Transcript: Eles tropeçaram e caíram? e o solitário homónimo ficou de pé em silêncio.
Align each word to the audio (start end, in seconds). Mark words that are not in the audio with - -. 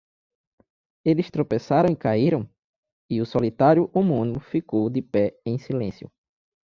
Eles 1.05 1.29
tropeçaram 1.29 1.93
e 1.93 1.95
caíram? 1.95 2.49
e 3.07 3.21
o 3.21 3.25
solitário 3.27 3.87
homónimo 3.93 4.39
ficou 4.39 4.89
de 4.89 4.99
pé 4.99 5.39
em 5.45 5.59
silêncio. 5.59 6.11